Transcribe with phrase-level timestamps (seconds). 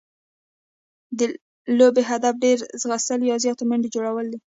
[1.17, 1.19] د
[1.77, 4.39] لوبي هدف ډېر ځغستل يا زیاتي منډي جوړول دي.